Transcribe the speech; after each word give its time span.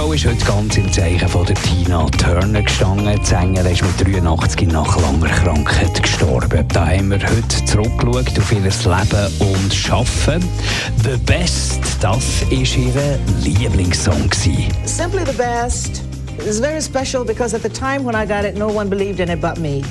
Morgenshow 0.00 0.14
ist 0.14 0.26
heute 0.26 0.44
ganz 0.46 0.76
im 0.78 0.92
Zeichen 0.92 1.28
von 1.28 1.44
der 1.44 1.56
Tina 1.56 2.06
Turner 2.06 2.62
gestanden. 2.62 3.20
Die 3.20 3.26
Sängerin 3.26 3.72
ist 3.72 3.82
mit 3.82 4.14
83 4.14 4.68
nach 4.68 4.98
langer 4.98 5.28
Krankheit 5.28 6.02
gestorben. 6.02 6.66
Da 6.68 6.86
haben 6.86 7.10
wir 7.10 7.18
heute 7.18 7.64
zurückgeschaut 7.66 8.38
auf 8.38 8.52
ihr 8.52 8.60
Leben 8.60 9.34
und 9.40 9.74
Schaffen. 9.74 10.42
«The 11.04 11.18
Best», 11.26 11.80
das 12.00 12.42
war 12.42 12.52
ihr 12.52 13.18
Lieblingssong. 13.42 14.30
Simply 14.86 15.22
the 15.26 15.36
best 15.36 16.02
is 16.46 16.60
very 16.60 16.80
special 16.80 17.22
because 17.22 17.54
at 17.54 17.62
the 17.62 17.68
time 17.68 18.02
when 18.02 18.14
I 18.14 18.26
got 18.26 18.46
it, 18.46 18.56
no 18.56 18.68
one 18.68 18.88
believed 18.88 19.20
in 19.20 19.28
it 19.28 19.40
but 19.42 19.58
me. 19.58 19.82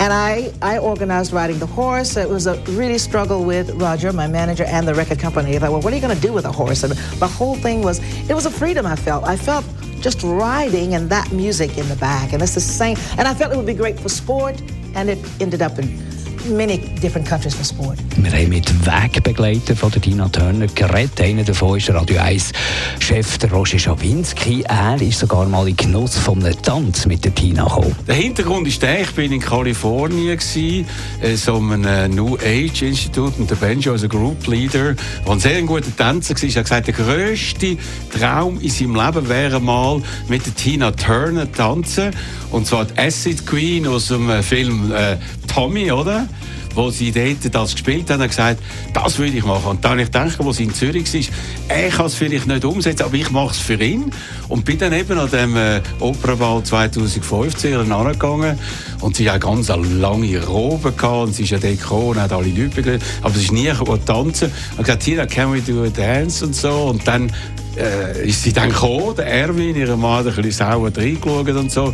And 0.00 0.14
I, 0.14 0.50
I 0.62 0.78
organized 0.78 1.30
Riding 1.30 1.58
the 1.58 1.66
Horse. 1.66 2.16
It 2.16 2.26
was 2.26 2.46
a 2.46 2.58
really 2.70 2.96
struggle 2.96 3.44
with 3.44 3.68
Roger, 3.74 4.14
my 4.14 4.26
manager, 4.26 4.64
and 4.64 4.88
the 4.88 4.94
record 4.94 5.18
company. 5.18 5.54
I 5.54 5.58
thought, 5.58 5.72
well, 5.72 5.82
what 5.82 5.92
are 5.92 5.96
you 5.96 6.00
going 6.00 6.16
to 6.16 6.22
do 6.22 6.32
with 6.32 6.46
a 6.46 6.50
horse? 6.50 6.82
And 6.84 6.94
the 6.94 7.28
whole 7.28 7.54
thing 7.54 7.82
was, 7.82 7.98
it 8.30 8.32
was 8.32 8.46
a 8.46 8.50
freedom 8.50 8.86
I 8.86 8.96
felt. 8.96 9.24
I 9.24 9.36
felt 9.36 9.62
just 10.00 10.22
riding 10.22 10.94
and 10.94 11.10
that 11.10 11.30
music 11.32 11.76
in 11.76 11.86
the 11.90 11.96
back. 11.96 12.32
And 12.32 12.42
it's 12.42 12.54
the 12.54 12.62
same. 12.62 12.96
And 13.18 13.28
I 13.28 13.34
felt 13.34 13.52
it 13.52 13.58
would 13.58 13.66
be 13.66 13.74
great 13.74 14.00
for 14.00 14.08
sport, 14.08 14.58
and 14.94 15.10
it 15.10 15.18
ended 15.38 15.60
up 15.60 15.78
in 15.78 16.00
many 16.48 16.78
different 17.02 17.28
countries 17.28 17.54
for 17.54 17.64
sport. 17.64 17.98
Wir 18.16 18.32
haben 18.32 18.48
mit 18.48 18.68
Wegbegleiter 18.86 19.76
von 19.76 19.90
der 19.90 20.00
Tina 20.02 20.28
Turner 20.28 20.66
geredet. 20.68 21.20
Einer 21.20 21.44
davon 21.44 21.78
ist 21.78 21.90
Radio 21.90 22.18
1 22.18 22.52
Chef 22.98 23.38
der 23.38 23.50
Roger 23.52 23.78
Schawinski. 23.78 24.62
Er 24.68 25.00
ist 25.00 25.20
sogar 25.20 25.46
mal 25.46 25.68
in 25.68 25.76
Genuss 25.76 26.16
von 26.16 26.44
einem 26.44 26.60
Tanz 26.62 27.06
mit 27.06 27.24
der 27.24 27.34
Tina 27.34 27.64
gekommen. 27.64 27.94
Der 28.06 28.14
Hintergrund 28.14 28.66
ist 28.68 28.82
der, 28.82 29.02
ich 29.02 29.10
bin 29.12 29.32
in 29.32 29.40
Kalifornien 29.40 30.36
gewesen, 30.36 30.86
äh, 31.20 31.36
so 31.36 31.56
einem 31.56 32.14
New 32.14 32.36
Age 32.36 32.82
Institut 32.82 33.38
und 33.38 33.50
der 33.50 33.56
Benjo 33.56 33.92
als 33.92 34.08
Group 34.08 34.46
Leader, 34.46 34.94
der 34.94 35.32
ein 35.32 35.40
sehr 35.40 35.62
guter 35.62 35.94
Tänzer 35.96 36.34
war, 36.34 36.42
er 36.42 36.54
hat 36.54 36.64
gesagt, 36.64 36.86
der 36.86 36.94
grösste 36.94 37.76
Traum 38.18 38.60
in 38.60 38.70
seinem 38.70 38.94
Leben 38.94 39.28
wäre 39.28 39.60
mal 39.60 40.02
mit 40.28 40.46
der 40.46 40.54
Tina 40.54 40.90
Turner 40.90 41.50
tanzen 41.50 42.10
und 42.50 42.66
zwar 42.66 42.84
die 42.84 42.98
Acid 42.98 43.46
Queen 43.46 43.86
aus 43.86 44.08
dem 44.08 44.28
äh, 44.28 44.42
Film 44.42 44.92
äh, 44.92 45.16
Tommy, 45.52 45.92
oder? 45.92 46.26
wo 46.74 46.90
sie 46.90 47.12
dort 47.12 47.54
das 47.54 47.72
gespielt 47.72 48.10
haben, 48.10 48.22
hat 48.22 48.30
gesagt, 48.30 48.62
das 48.92 49.18
würde 49.18 49.36
ich 49.36 49.44
machen. 49.44 49.70
Und 49.70 49.84
dann 49.84 49.92
habe 49.92 50.02
ich 50.02 50.08
gedacht, 50.08 50.36
wo 50.38 50.52
sie 50.52 50.64
in 50.64 50.74
Zürich 50.74 51.12
war, 51.12 51.34
er 51.68 51.88
kann 51.90 52.06
es 52.06 52.14
vielleicht 52.14 52.46
nicht 52.46 52.64
umsetzen, 52.64 53.02
aber 53.02 53.14
ich 53.14 53.30
mache 53.30 53.52
es 53.52 53.58
für 53.58 53.74
ihn. 53.74 54.12
Und 54.48 54.64
bin 54.64 54.78
dann 54.78 54.92
eben 54.92 55.18
an 55.18 55.30
dem 55.30 55.56
äh, 55.56 55.80
Opernball 56.00 56.62
2015 56.62 57.92
angegangen 57.92 58.58
und 59.00 59.16
sie 59.16 59.30
hat 59.30 59.40
ganz 59.40 59.70
eine 59.70 59.86
lange 59.86 60.44
Robe 60.44 60.92
gehabt 60.92 61.28
und 61.28 61.34
sie 61.34 61.44
ist 61.44 61.50
ja 61.50 61.58
dort 61.58 62.16
hat 62.16 62.32
alle 62.32 62.48
Leute 62.48 62.74
begleitet, 62.74 63.02
aber 63.22 63.34
sie 63.34 63.44
ist 63.44 63.52
nie 63.52 63.72
tanzen. 64.04 64.52
Und 64.76 64.84
gesagt, 64.84 65.02
Tina, 65.02 65.26
can 65.26 65.52
we 65.52 65.60
do 65.60 65.84
a 65.84 65.88
dance 65.88 66.44
und 66.44 66.54
so. 66.54 66.70
Und 66.70 67.06
dann 67.06 67.32
äh, 67.76 68.26
ist 68.26 68.42
sie 68.42 68.52
dann 68.52 68.70
gekommen, 68.70 69.14
der 69.16 69.26
Erwin, 69.26 69.76
ihre 69.76 69.96
Mann, 69.96 70.26
ein 70.26 70.34
bisschen 70.34 70.52
sauer 70.52 70.90
reingeschaut 70.94 71.48
und 71.48 71.70
so. 71.70 71.84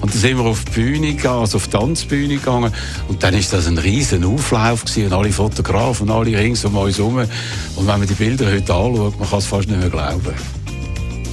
Und 0.00 0.12
dann 0.12 0.20
sind 0.20 0.38
wir 0.38 0.44
auf 0.44 0.64
die 0.64 0.72
Bühne 0.72 1.14
gegangen, 1.14 1.40
also 1.40 1.56
auf 1.56 1.66
die 1.68 1.76
Tanzbühne 1.76 2.36
gegangen. 2.36 2.72
Und 3.08 3.22
dann 3.22 3.34
ist 3.34 3.52
das 3.52 3.66
ein 3.66 3.78
riesen 3.78 4.24
Auflauf 4.24 4.84
gewesen 4.84 5.06
und 5.06 5.12
alle 5.12 5.32
Fotografen, 5.32 6.10
alle 6.10 6.36
rings 6.36 6.64
um 6.64 6.76
uns 6.76 6.98
herum. 6.98 7.18
Und 7.18 7.28
wenn 7.86 7.98
man 7.98 8.06
die 8.06 8.14
Bilder 8.14 8.46
heute 8.46 8.74
anschaut, 8.74 9.18
man 9.18 9.28
kann 9.28 9.38
es 9.38 9.46
fast 9.46 9.68
nicht 9.68 9.80
mehr 9.80 9.90
glauben. 9.90 10.55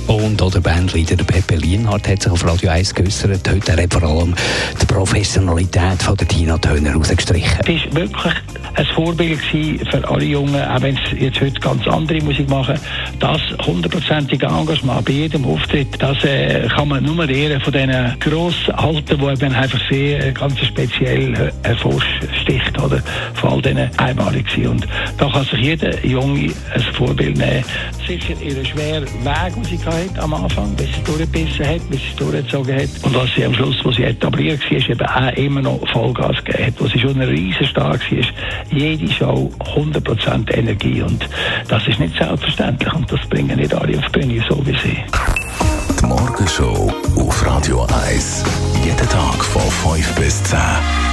Und 0.07 0.41
auch 0.41 0.51
der 0.51 0.59
Bandleader 0.59 1.23
Pepe 1.23 1.55
Lienhardt 1.55 2.07
hat 2.07 2.23
sich 2.23 2.31
auf 2.31 2.45
Radio 2.45 2.69
1 2.69 2.93
geäußert. 2.93 3.49
Heute 3.49 3.71
er 3.71 3.83
hat 3.83 3.93
vor 3.93 4.03
allem 4.03 4.35
die 4.81 4.85
Professionalität 4.85 6.01
von 6.01 6.17
der 6.17 6.27
Tina 6.27 6.57
Töner 6.57 6.89
herausgestrichen. 6.89 7.59
Es 7.65 7.85
war 7.85 8.01
wirklich 8.01 8.33
ein 8.75 8.85
Vorbild 8.87 9.39
für 9.39 10.09
alle 10.09 10.25
Jungen, 10.25 10.61
auch 10.61 10.81
wenn 10.81 10.97
sie 11.09 11.25
jetzt 11.25 11.39
heute 11.39 11.59
ganz 11.59 11.87
andere 11.87 12.19
Musik 12.21 12.49
machen. 12.49 12.79
Das 13.19 13.41
hundertprozentige 13.65 14.47
Engagement 14.47 15.05
bei 15.05 15.11
jedem 15.13 15.45
Auftritt, 15.45 16.01
das 16.01 16.23
äh, 16.23 16.67
kann 16.67 16.89
man 16.89 17.03
nur 17.03 17.27
ehren 17.29 17.61
von 17.61 17.71
diesen 17.71 18.19
Grossalten, 18.19 19.19
die 19.19 19.25
eben 19.25 19.55
einfach 19.55 19.79
sehr 19.89 20.27
äh, 20.27 20.31
ganz 20.31 20.59
speziell 20.59 21.51
hervorsticht, 21.63 22.81
oder? 22.81 23.01
Von 23.35 23.51
all 23.51 23.61
diesen 23.61 23.89
einmalig 23.97 24.49
sind. 24.53 24.67
Und 24.67 24.87
da 25.17 25.29
kann 25.29 25.45
sich 25.45 25.59
jeder 25.59 26.05
Junge 26.05 26.51
ein 26.73 26.81
Vorbild 26.93 27.37
nehmen. 27.37 27.63
Sicher 28.07 28.33
ihren 28.41 28.65
schweren 28.65 29.03
Weg, 29.03 29.53
den 29.55 29.63
hatte 29.93 30.21
am 30.21 30.33
Anfang, 30.33 30.75
bis 30.75 30.87
sie 30.87 31.03
durchgebissen 31.03 31.67
hat, 31.67 31.89
bis 31.89 32.01
sie 32.01 32.15
durchgezogen 32.17 32.75
hat. 32.75 32.89
Und 33.03 33.15
was 33.15 33.29
sie 33.35 33.45
am 33.45 33.53
Schluss, 33.53 33.77
wo 33.83 33.91
sie 33.91 34.03
etabliert 34.03 34.59
war, 34.69 34.77
ist 34.77 34.89
eben 34.89 35.05
auch 35.05 35.37
immer 35.37 35.61
noch 35.61 35.87
Vollgas 35.89 36.43
gegeben 36.43 36.67
hat, 36.67 36.73
wo 36.79 36.87
sie 36.87 36.99
schon 36.99 37.19
ein 37.21 37.29
riesen 37.29 37.65
Star 37.67 37.93
war 37.93 37.99
jede 38.71 39.11
Show 39.13 39.51
100% 39.75 40.53
Energie 40.53 41.01
und 41.01 41.27
das 41.67 41.87
ist 41.87 41.99
nicht 41.99 42.17
selbstverständlich 42.17 42.93
und 42.93 43.11
das 43.11 43.19
bringen 43.29 43.57
nicht 43.57 43.73
alle 43.73 43.97
auf 43.97 44.05
die 44.11 44.19
Bühne 44.19 44.43
so 44.49 44.65
wie 44.65 44.77
sie. 44.79 44.97
Die 45.99 46.05
Morgenshow 46.05 46.91
auf 47.17 47.45
Radio 47.45 47.87
1. 48.07 48.43
Jeden 48.83 49.09
Tag 49.09 49.43
von 49.43 49.61
5 49.93 50.15
bis 50.15 50.43
10. 50.43 51.12